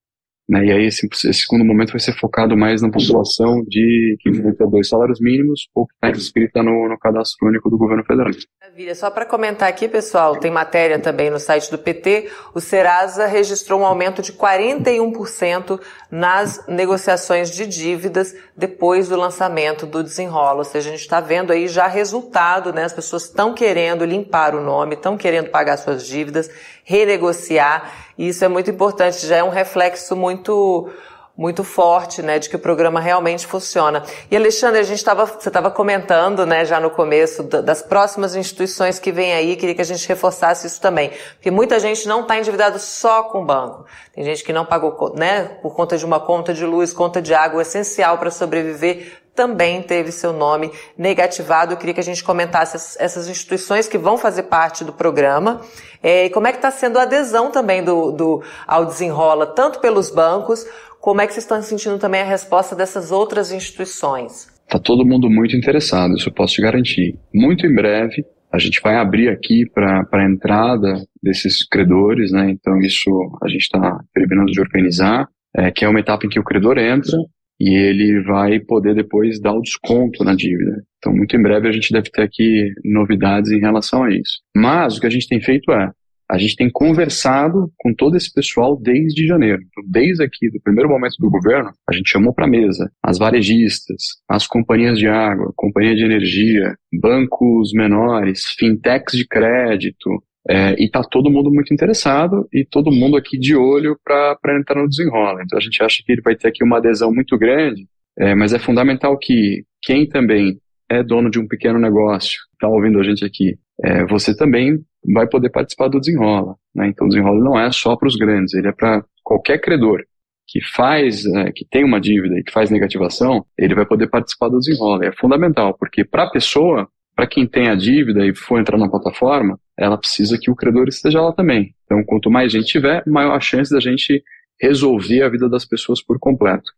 Né? 0.52 0.66
E 0.66 0.72
aí 0.74 0.86
esse, 0.88 1.08
esse, 1.08 1.34
segundo 1.34 1.64
momento 1.64 1.92
vai 1.92 2.00
ser 2.02 2.12
focado 2.12 2.58
mais 2.58 2.82
na 2.82 2.92
população 2.92 3.64
de 3.66 4.18
que 4.20 4.30
vive 4.30 4.52
dois 4.70 4.90
salários 4.90 5.22
mínimos 5.22 5.70
ou 5.74 5.88
que 5.88 5.94
está 5.94 6.10
inscrita 6.10 6.62
no, 6.62 6.90
no 6.90 7.00
cadastro 7.00 7.48
único 7.48 7.70
do 7.70 7.78
governo 7.78 8.04
federal. 8.04 8.34
Maravilha. 8.60 8.94
Só 8.94 9.10
para 9.10 9.26
comentar 9.26 9.70
aqui, 9.70 9.88
pessoal, 9.88 10.36
tem 10.36 10.52
matéria 10.52 11.00
também 11.00 11.30
no 11.30 11.40
site 11.40 11.72
do 11.72 11.78
PT, 11.78 12.30
o 12.54 12.60
Serasa 12.60 13.28
registrou 13.28 13.80
um 13.80 13.86
aumento 13.86 14.22
de 14.22 14.34
41% 14.34 15.80
nas 16.12 16.68
negociações 16.68 17.50
de 17.50 17.66
dívidas 17.66 18.36
depois 18.56 19.08
do 19.08 19.16
lançamento 19.16 19.86
do 19.86 20.04
desenrolo. 20.04 20.60
Ou 20.60 20.66
seja, 20.66 20.90
a 20.90 20.92
gente 20.92 21.02
está 21.02 21.22
vendo 21.22 21.54
aí 21.54 21.70
já 21.70 21.88
resultado, 21.88 22.74
né? 22.74 22.84
As 22.84 22.94
pessoas 22.94 23.24
estão 23.24 23.54
querendo 23.54 24.04
limpar 24.04 24.54
o 24.54 24.62
nome, 24.62 24.96
estão 24.96 25.16
querendo 25.16 25.50
pagar 25.50 25.78
suas 25.78 26.06
dívidas, 26.06 26.52
renegociar 26.84 28.11
e 28.18 28.30
isso 28.30 28.44
é 28.44 28.48
muito 28.48 28.70
importante, 28.70 29.26
já 29.26 29.38
é 29.38 29.44
um 29.44 29.50
reflexo 29.50 30.16
muito 30.16 30.92
muito 31.38 31.64
forte, 31.64 32.22
né, 32.22 32.38
de 32.38 32.50
que 32.50 32.56
o 32.56 32.60
programa 32.60 33.00
realmente 33.00 33.48
funciona. 33.48 34.04
E 34.30 34.36
Alexandre, 34.36 34.80
a 34.80 34.84
gente 34.84 34.98
estava, 34.98 35.26
você 35.26 35.50
estava 35.50 35.72
comentando, 35.72 36.46
né, 36.46 36.66
já 36.66 36.80
no 36.80 36.92
começo 36.92 37.42
das 37.44 37.82
próximas 37.82 38.36
instituições 38.36 39.00
que 39.00 39.12
vem 39.12 39.34
aí, 39.34 39.56
queria 39.56 39.74
que 39.74 39.82
a 39.82 39.86
gente 39.86 40.08
reforçasse 40.08 40.68
isso 40.68 40.80
também, 40.80 41.12
porque 41.34 41.50
muita 41.50 41.80
gente 41.80 42.08
não 42.08 42.22
está 42.22 42.38
endividado 42.38 42.78
só 42.78 43.24
com 43.24 43.42
o 43.42 43.46
banco. 43.46 43.86
Tem 44.14 44.24
gente 44.24 44.44
que 44.44 44.54
não 44.54 44.66
pagou, 44.66 45.16
né, 45.16 45.58
por 45.62 45.74
conta 45.74 45.98
de 45.98 46.06
uma 46.06 46.20
conta 46.20 46.54
de 46.54 46.66
luz, 46.66 46.94
conta 46.94 47.22
de 47.22 47.34
água, 47.34 47.62
essencial 47.62 48.18
para 48.18 48.30
sobreviver 48.30 49.22
também 49.42 49.82
teve 49.82 50.12
seu 50.12 50.32
nome 50.32 50.70
negativado. 50.96 51.74
Eu 51.74 51.78
queria 51.78 51.96
que 51.96 52.00
a 52.00 52.04
gente 52.04 52.24
comentasse 52.24 52.78
essas 53.00 53.28
instituições 53.28 53.88
que 53.88 53.98
vão 53.98 54.16
fazer 54.16 54.44
parte 54.44 54.84
do 54.84 54.94
programa 54.94 55.62
é, 56.04 56.28
e 56.28 56.30
como 56.30 56.46
é 56.46 56.52
que 56.52 56.60
está 56.60 56.70
sendo 56.70 57.00
a 57.00 57.02
adesão 57.02 57.50
também 57.50 57.84
do, 57.84 58.12
do, 58.12 58.44
ao 58.68 58.86
Desenrola, 58.86 59.48
tanto 59.48 59.80
pelos 59.80 60.12
bancos, 60.12 60.64
como 61.00 61.22
é 61.22 61.26
que 61.26 61.34
vocês 61.34 61.44
estão 61.44 61.60
sentindo 61.64 61.98
também 61.98 62.22
a 62.22 62.26
resposta 62.26 62.76
dessas 62.76 63.12
outras 63.12 63.52
instituições? 63.52 64.48
Está 64.64 64.78
todo 64.78 65.04
mundo 65.04 65.28
muito 65.28 65.58
interessado, 65.58 66.14
isso 66.14 66.30
eu 66.30 66.34
posso 66.34 66.54
te 66.54 66.62
garantir. 66.62 67.18
Muito 67.34 67.66
em 67.66 67.74
breve, 67.74 68.24
a 68.54 68.60
gente 68.60 68.80
vai 68.80 68.96
abrir 68.96 69.28
aqui 69.28 69.64
para 69.74 70.06
a 70.14 70.30
entrada 70.30 71.04
desses 71.22 71.68
credores, 71.68 72.32
né? 72.32 72.52
Então 72.52 72.78
isso 72.78 73.10
a 73.42 73.48
gente 73.48 73.62
está 73.62 74.00
terminando 74.14 74.52
de 74.52 74.62
organizar, 74.62 75.28
é, 75.58 75.72
que 75.72 75.84
é 75.84 75.90
uma 75.90 76.00
etapa 76.00 76.28
em 76.28 76.30
que 76.30 76.40
o 76.40 76.44
credor 76.44 76.78
entra 76.78 77.18
e 77.62 77.76
ele 77.76 78.24
vai 78.24 78.60
poder 78.60 78.96
depois 78.96 79.40
dar 79.40 79.54
o 79.54 79.62
desconto 79.62 80.24
na 80.24 80.34
dívida. 80.34 80.84
Então 80.98 81.14
muito 81.14 81.36
em 81.36 81.42
breve 81.42 81.68
a 81.68 81.72
gente 81.72 81.94
deve 81.94 82.10
ter 82.10 82.24
aqui 82.24 82.74
novidades 82.84 83.52
em 83.52 83.60
relação 83.60 84.04
a 84.04 84.12
isso. 84.12 84.42
Mas 84.56 84.98
o 84.98 85.02
que 85.02 85.06
a 85.06 85.12
gente 85.12 85.28
tem 85.28 85.40
feito 85.40 85.72
é 85.72 85.92
a 86.28 86.38
gente 86.38 86.56
tem 86.56 86.72
conversado 86.72 87.70
com 87.78 87.94
todo 87.94 88.16
esse 88.16 88.34
pessoal 88.34 88.80
desde 88.82 89.28
janeiro. 89.28 89.62
Então, 89.68 89.84
desde 89.86 90.24
aqui, 90.24 90.50
do 90.50 90.62
primeiro 90.62 90.90
momento 90.90 91.16
do 91.20 91.30
governo, 91.30 91.72
a 91.90 91.94
gente 91.94 92.10
chamou 92.10 92.34
para 92.34 92.46
a 92.46 92.50
mesa 92.50 92.90
as 93.04 93.18
varejistas, 93.18 94.02
as 94.30 94.48
companhias 94.48 94.98
de 94.98 95.08
água, 95.08 95.52
companhia 95.58 95.94
de 95.94 96.06
energia, 96.06 96.74
bancos 97.02 97.74
menores, 97.74 98.46
fintechs 98.58 99.18
de 99.18 99.28
crédito, 99.28 100.24
é, 100.50 100.76
e 100.80 100.86
está 100.86 101.02
todo 101.04 101.32
mundo 101.32 101.52
muito 101.52 101.74
interessado 101.74 102.48
e 102.52 102.66
todo 102.66 102.92
mundo 102.92 103.16
aqui 103.16 103.38
de 103.38 103.56
olho 103.56 103.98
para 104.04 104.60
entrar 104.60 104.82
no 104.82 104.90
desenrola. 104.90 105.42
Então 105.44 105.58
a 105.58 105.62
gente 105.62 105.82
acha 105.84 106.02
que 106.06 106.12
ele 106.12 106.22
vai 106.22 106.36
ter 106.36 106.48
aqui 106.48 106.64
uma 106.64 106.78
adesão 106.78 107.14
muito 107.14 107.38
grande, 107.38 107.88
é, 108.18 108.34
mas 108.36 108.54
é 108.54 108.60
fundamental 108.60 109.18
que 109.18 109.64
quem 109.82 110.08
também 110.08 110.60
é 110.90 111.02
dono 111.02 111.30
de 111.30 111.40
um 111.40 111.48
pequeno 111.48 111.80
negócio, 111.80 112.40
está 112.54 112.68
ouvindo 112.68 113.00
a 113.00 113.04
gente 113.04 113.24
aqui, 113.24 113.58
é, 113.84 114.06
você 114.06 114.36
também 114.36 114.80
vai 115.14 115.28
poder 115.28 115.50
participar 115.50 115.88
do 115.88 116.00
desenrola. 116.00 116.56
Né? 116.76 116.88
Então, 116.88 117.08
o 117.08 117.10
desenrola 117.10 117.44
não 117.44 117.60
é 117.60 117.72
só 117.72 117.96
para 117.96 118.08
os 118.08 118.16
grandes, 118.16 118.54
ele 118.54 118.68
é 118.68 118.72
para 118.72 119.04
qualquer 119.24 119.60
credor 119.60 120.04
que 120.48 120.60
faz, 120.62 121.26
é, 121.26 121.52
que 121.52 121.66
tem 121.66 121.84
uma 121.86 122.00
dívida 122.00 122.38
e 122.38 122.44
que 122.44 122.52
faz 122.52 122.70
negativação, 122.70 123.46
ele 123.58 123.74
vai 123.74 123.86
poder 123.86 124.08
participar 124.08 124.50
do 124.50 124.60
desenrola. 124.60 125.06
É 125.06 125.12
fundamental, 125.14 125.74
porque 125.78 126.04
para 126.04 126.24
a 126.24 126.30
pessoa, 126.30 126.90
para 127.16 127.26
quem 127.26 127.48
tem 127.48 127.70
a 127.70 127.76
dívida 127.76 128.26
e 128.26 128.36
for 128.36 128.60
entrar 128.60 128.78
na 128.78 128.90
plataforma, 128.90 129.58
ela 129.82 129.98
precisa 129.98 130.38
que 130.40 130.52
o 130.52 130.56
credor 130.56 130.88
esteja 130.88 131.22
lá 131.22 131.34
também. 131.34 131.74
Então, 131.86 132.04
quanto 132.04 132.30
mais 132.30 132.52
gente 132.52 132.68
tiver, 132.68 133.04
maior 133.08 133.36
a 133.36 133.40
chance 133.40 133.74
da 133.74 133.80
gente 133.80 134.24
resolver 134.62 135.24
a 135.24 135.30
vida 135.30 135.50
das 135.50 135.66
pessoas 135.66 136.04
por 136.04 136.20
completo. 136.20 136.72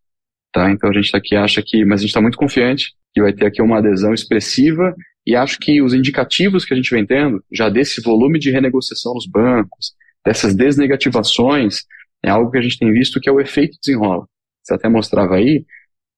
Tá? 0.54 0.72
Então 0.72 0.90
a 0.90 0.94
gente 0.94 1.12
tá 1.12 1.18
aqui 1.18 1.36
acha 1.36 1.62
que, 1.66 1.84
mas 1.84 2.00
a 2.00 2.02
gente 2.02 2.10
está 2.10 2.22
muito 2.22 2.38
confiante 2.38 2.94
que 3.14 3.22
vai 3.22 3.34
ter 3.34 3.46
aqui 3.46 3.62
uma 3.62 3.80
adesão 3.80 4.14
expressiva 4.14 4.96
e 5.26 5.36
acho 5.36 5.60
que 5.60 5.82
os 5.82 5.94
indicativos 5.94 6.64
que 6.64 6.74
a 6.74 6.78
gente 6.78 6.90
vem 6.92 7.06
tendo, 7.06 7.44
já 7.52 7.70
desse 7.70 8.02
volume 8.02 8.40
de 8.40 8.52
renegociação 8.52 9.14
nos 9.14 9.28
bancos, 9.28 9.94
dessas 10.26 10.56
desnegativações, 10.56 11.82
é 12.24 12.30
algo 12.30 12.52
que 12.52 12.58
a 12.58 12.62
gente 12.62 12.78
tem 12.78 12.92
visto 12.92 13.20
que 13.20 13.30
é 13.30 13.32
o 13.32 13.42
efeito 13.42 13.78
desenrola. 13.84 14.26
Você 14.64 14.74
até 14.74 14.88
mostrava 14.88 15.36
aí, 15.36 15.66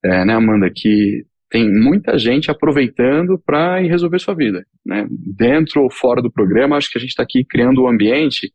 é, 0.03 0.25
né, 0.25 0.33
Amanda, 0.33 0.69
que 0.73 1.25
tem 1.49 1.69
muita 1.69 2.17
gente 2.17 2.49
aproveitando 2.49 3.39
para 3.45 3.79
resolver 3.79 4.19
sua 4.19 4.35
vida. 4.35 4.65
Né? 4.85 5.07
Dentro 5.09 5.83
ou 5.83 5.91
fora 5.91 6.21
do 6.21 6.31
programa, 6.31 6.77
acho 6.77 6.91
que 6.91 6.97
a 6.97 7.01
gente 7.01 7.11
está 7.11 7.23
aqui 7.23 7.45
criando 7.45 7.83
um 7.83 7.87
ambiente 7.87 8.51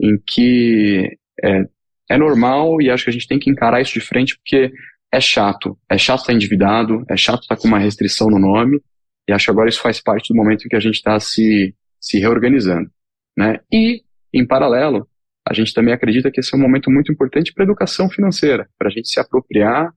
em 0.00 0.18
que 0.26 1.16
é, 1.42 1.64
é 2.10 2.18
normal 2.18 2.80
e 2.80 2.90
acho 2.90 3.04
que 3.04 3.10
a 3.10 3.12
gente 3.12 3.28
tem 3.28 3.38
que 3.38 3.50
encarar 3.50 3.80
isso 3.80 3.94
de 3.94 4.00
frente 4.00 4.36
porque 4.36 4.72
é 5.12 5.20
chato. 5.20 5.78
É 5.90 5.96
chato 5.96 6.20
estar 6.20 6.32
endividado, 6.32 7.04
é 7.08 7.16
chato 7.16 7.42
estar 7.42 7.56
com 7.56 7.68
uma 7.68 7.78
restrição 7.78 8.28
no 8.28 8.38
nome, 8.38 8.80
e 9.28 9.32
acho 9.32 9.46
que 9.46 9.50
agora 9.50 9.68
isso 9.68 9.80
faz 9.80 10.00
parte 10.00 10.32
do 10.32 10.36
momento 10.36 10.64
em 10.64 10.68
que 10.68 10.76
a 10.76 10.80
gente 10.80 10.96
está 10.96 11.18
se, 11.18 11.74
se 12.00 12.18
reorganizando. 12.18 12.88
Né? 13.36 13.58
E, 13.72 14.02
em 14.32 14.46
paralelo, 14.46 15.08
a 15.46 15.52
gente 15.52 15.72
também 15.72 15.92
acredita 15.92 16.30
que 16.30 16.40
esse 16.40 16.54
é 16.54 16.58
um 16.58 16.60
momento 16.60 16.90
muito 16.90 17.10
importante 17.10 17.52
para 17.52 17.64
a 17.64 17.66
educação 17.66 18.08
financeira, 18.08 18.68
para 18.78 18.88
a 18.88 18.90
gente 18.90 19.08
se 19.08 19.18
apropriar 19.18 19.92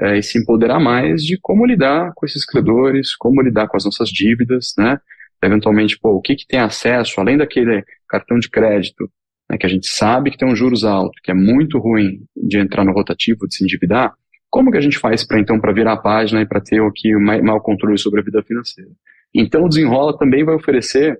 é, 0.00 0.18
e 0.18 0.22
se 0.22 0.38
empoderar 0.38 0.80
mais 0.80 1.22
de 1.22 1.38
como 1.40 1.66
lidar 1.66 2.12
com 2.14 2.24
esses 2.24 2.44
credores, 2.44 3.14
como 3.14 3.42
lidar 3.42 3.68
com 3.68 3.76
as 3.76 3.84
nossas 3.84 4.08
dívidas, 4.08 4.72
né? 4.78 4.98
Eventualmente, 5.42 5.98
pô, 5.98 6.10
o 6.12 6.20
que, 6.20 6.34
que 6.34 6.46
tem 6.46 6.60
acesso, 6.60 7.20
além 7.20 7.36
daquele 7.36 7.82
cartão 8.08 8.38
de 8.38 8.48
crédito, 8.48 9.10
né, 9.48 9.56
que 9.58 9.66
a 9.66 9.68
gente 9.68 9.88
sabe 9.88 10.30
que 10.30 10.38
tem 10.38 10.48
um 10.48 10.56
juros 10.56 10.84
alto, 10.84 11.18
que 11.22 11.30
é 11.30 11.34
muito 11.34 11.78
ruim 11.78 12.22
de 12.36 12.58
entrar 12.58 12.84
no 12.84 12.92
rotativo, 12.92 13.46
de 13.46 13.54
se 13.54 13.64
endividar, 13.64 14.12
como 14.50 14.70
que 14.70 14.78
a 14.78 14.80
gente 14.80 14.98
faz 14.98 15.24
para 15.24 15.38
então 15.38 15.60
para 15.60 15.72
virar 15.72 15.94
a 15.94 15.96
página 15.96 16.42
e 16.42 16.46
para 16.46 16.60
ter 16.60 16.82
aqui 16.82 17.14
o 17.14 17.20
maior 17.20 17.60
controle 17.60 17.96
sobre 17.98 18.20
a 18.20 18.24
vida 18.24 18.42
financeira? 18.42 18.90
Então 19.34 19.64
o 19.64 19.68
Desenrola 19.68 20.16
também 20.18 20.44
vai 20.44 20.54
oferecer 20.54 21.18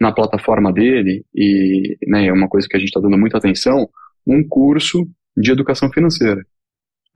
na 0.00 0.12
plataforma 0.12 0.72
dele 0.72 1.24
e 1.34 1.96
né, 2.06 2.26
é 2.26 2.32
uma 2.32 2.48
coisa 2.48 2.66
que 2.68 2.76
a 2.76 2.78
gente 2.78 2.88
está 2.88 3.00
dando 3.00 3.18
muita 3.18 3.38
atenção, 3.38 3.88
um 4.26 4.46
curso 4.46 5.06
de 5.36 5.50
educação 5.50 5.90
financeira. 5.90 6.42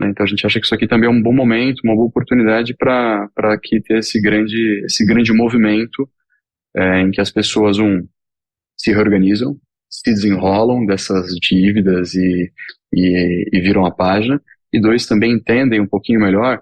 Né? 0.01 0.09
Então 0.09 0.25
a 0.25 0.29
gente 0.29 0.45
acha 0.47 0.59
que 0.59 0.67
isso 0.67 0.75
aqui 0.75 0.87
também 0.87 1.09
é 1.09 1.13
um 1.13 1.23
bom 1.23 1.33
momento, 1.33 1.81
uma 1.85 1.95
boa 1.95 2.07
oportunidade 2.07 2.75
para 2.75 3.59
que 3.63 3.81
ter 3.81 3.99
esse 3.99 4.21
grande 4.21 4.83
esse 4.85 5.05
grande 5.05 5.33
movimento 5.33 6.09
é, 6.77 7.01
em 7.01 7.11
que 7.11 7.21
as 7.21 7.31
pessoas 7.31 7.79
um 7.79 8.07
se 8.77 8.93
reorganizam, 8.93 9.57
se 9.89 10.13
desenrolam 10.13 10.85
dessas 10.85 11.29
dívidas 11.41 12.15
e, 12.15 12.53
e, 12.93 13.49
e 13.53 13.61
viram 13.61 13.87
a 13.87 13.95
página 13.95 14.41
e 14.73 14.81
dois 14.81 15.07
também 15.07 15.33
entendem 15.33 15.81
um 15.81 15.87
pouquinho 15.87 16.21
melhor 16.21 16.61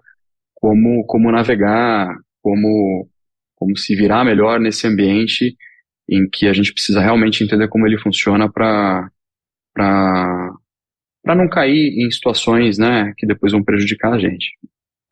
como 0.55 1.05
como 1.07 1.33
navegar, 1.33 2.15
como 2.43 3.09
como 3.57 3.77
se 3.77 3.95
virar 3.95 4.25
melhor 4.25 4.61
nesse 4.61 4.87
ambiente 4.87 5.57
em 6.09 6.29
que 6.29 6.47
a 6.47 6.53
gente 6.53 6.73
precisa 6.73 7.01
realmente 7.01 7.43
entender 7.43 7.69
como 7.69 7.87
ele 7.87 7.99
funciona 7.99 8.51
para 8.51 9.11
para 11.23 11.35
não 11.35 11.49
cair 11.49 11.95
em 11.97 12.11
situações, 12.11 12.79
né, 12.79 13.13
que 13.17 13.27
depois 13.27 13.53
vão 13.53 13.63
prejudicar 13.63 14.13
a 14.13 14.19
gente. 14.19 14.47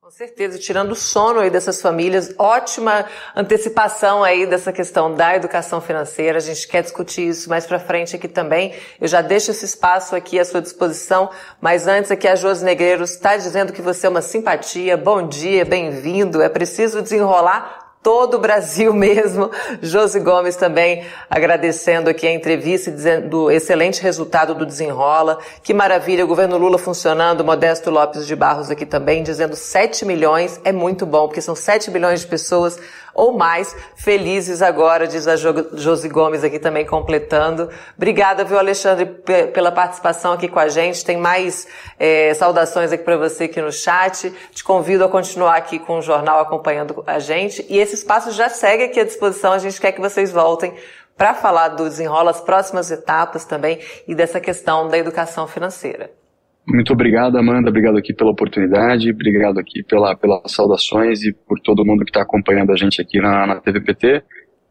Com 0.02 0.11
certeza, 0.11 0.59
tirando 0.59 0.90
o 0.90 0.97
sono 0.97 1.38
aí 1.38 1.50
dessas 1.50 1.81
famílias, 1.81 2.35
ótima 2.37 3.07
antecipação 3.35 4.25
aí 4.25 4.45
dessa 4.45 4.73
questão 4.73 5.14
da 5.14 5.37
educação 5.37 5.81
financeira. 5.81 6.38
A 6.38 6.40
gente 6.40 6.67
quer 6.67 6.83
discutir 6.83 7.29
isso 7.29 7.49
mais 7.49 7.64
para 7.64 7.79
frente 7.79 8.17
aqui 8.17 8.26
também. 8.26 8.75
Eu 9.00 9.07
já 9.07 9.23
deixo 9.23 9.52
esse 9.52 9.64
espaço 9.64 10.17
aqui 10.17 10.37
à 10.40 10.45
sua 10.45 10.61
disposição, 10.61 11.31
mas 11.61 11.87
antes 11.87 12.11
aqui 12.11 12.26
a 12.26 12.35
Josi 12.35 12.64
Negreiros 12.64 13.12
está 13.12 13.37
dizendo 13.37 13.73
que 13.73 13.81
você 13.81 14.09
é 14.09 14.11
uma 14.11 14.21
simpatia. 14.21 14.97
Bom 14.97 15.29
dia, 15.29 15.64
bem-vindo. 15.64 16.43
É 16.43 16.49
preciso 16.49 17.00
desenrolar 17.00 17.89
todo 18.02 18.35
o 18.35 18.38
Brasil 18.38 18.92
mesmo. 18.95 19.50
Josi 19.80 20.21
Gomes 20.21 20.57
também 20.57 21.04
agradecendo 21.28 22.11
aqui 22.11 22.26
a 22.26 22.33
entrevista 22.33 22.90
e 22.90 22.92
dizendo 22.92 23.28
do 23.28 23.50
excelente 23.50 24.02
resultado 24.02 24.54
do 24.54 24.66
Desenrola. 24.66 25.38
Que 25.62 25.73
maravilha, 25.75 26.25
o 26.25 26.28
governo 26.28 26.59
Lula 26.59 26.78
funcionando, 26.78 27.45
Modesto 27.45 27.90
Lopes 27.90 28.26
de 28.26 28.35
Barros 28.35 28.71
aqui 28.71 28.87
também, 28.87 29.23
dizendo 29.23 29.57
7 29.57 30.04
milhões 30.04 30.61
é 30.64 30.73
muito 30.73 31.07
bom, 31.07 31.26
porque 31.26 31.40
são 31.40 31.54
7 31.54 31.90
milhões 31.90 32.21
de 32.21 32.26
pessoas 32.26 32.78
ou 33.21 33.33
mais 33.33 33.77
felizes 33.95 34.62
agora, 34.62 35.07
diz 35.07 35.29
a 35.29 35.37
Josi 35.37 36.09
Gomes 36.09 36.43
aqui 36.43 36.59
também 36.59 36.87
completando. 36.87 37.69
Obrigada, 37.95 38.45
viu, 38.45 38.59
Alexandre, 38.59 39.05
pela 39.53 39.71
participação 39.71 40.33
aqui 40.33 40.49
com 40.49 40.59
a 40.59 40.69
gente. 40.69 41.05
Tem 41.05 41.19
mais 41.19 41.69
é, 41.99 42.33
saudações 42.33 42.91
aqui 42.93 43.05
para 43.05 43.19
você 43.19 43.45
aqui 43.45 43.61
no 43.61 43.71
chat. 43.71 44.33
Te 44.53 44.65
convido 44.65 45.05
a 45.05 45.09
continuar 45.09 45.57
aqui 45.57 45.79
com 45.79 45.99
o 45.99 46.03
jornal 46.03 46.41
acompanhando 46.41 47.05
a 47.07 47.19
gente. 47.19 47.65
E 47.69 47.79
esse 47.79 47.95
espaço 47.95 48.31
já 48.31 48.49
segue 48.49 48.85
aqui 48.85 48.99
à 48.99 49.05
disposição. 49.05 49.53
A 49.53 49.59
gente 49.59 49.79
quer 49.79 49.93
que 49.93 50.00
vocês 50.00 50.33
voltem 50.33 50.75
para 51.15 51.35
falar 51.35 51.69
do 51.69 51.85
desenrola 51.85 52.31
as 52.31 52.41
próximas 52.41 52.91
etapas 52.91 53.45
também 53.45 53.81
e 54.09 54.15
dessa 54.15 54.41
questão 54.41 54.89
da 54.89 54.97
educação 54.97 55.47
financeira. 55.47 56.20
Muito 56.67 56.93
obrigado, 56.93 57.37
Amanda. 57.37 57.71
Obrigado 57.71 57.97
aqui 57.97 58.12
pela 58.12 58.31
oportunidade, 58.31 59.11
obrigado 59.11 59.59
aqui 59.59 59.83
pela, 59.83 60.14
pelas 60.14 60.52
saudações 60.52 61.23
e 61.23 61.33
por 61.33 61.59
todo 61.61 61.85
mundo 61.85 62.05
que 62.05 62.11
está 62.11 62.23
acompanhando 62.23 62.73
a 62.73 62.76
gente 62.76 63.00
aqui 63.00 63.21
na, 63.21 63.47
na 63.47 63.61
TVPT. 63.61 64.23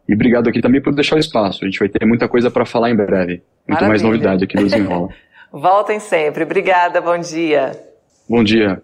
E 0.08 0.14
obrigado 0.14 0.50
aqui 0.50 0.62
também 0.62 0.82
por 0.82 0.94
deixar 0.94 1.16
o 1.16 1.20
espaço. 1.20 1.64
A 1.64 1.66
gente 1.66 1.80
vai 1.80 1.90
ter 1.90 2.06
muita 2.06 2.28
coisa 2.28 2.50
para 2.50 2.66
falar 2.66 2.90
em 2.90 2.96
breve. 2.96 3.34
Muito 3.34 3.44
Maravilha. 3.68 3.88
mais 3.90 4.02
novidade 4.02 4.44
aqui 4.44 4.56
no 4.56 4.64
Desenrola. 4.64 5.10
Voltem 5.52 6.00
sempre. 6.00 6.44
Obrigada, 6.44 7.02
bom 7.02 7.18
dia. 7.18 7.72
Bom 8.28 8.44
dia. 8.44 8.78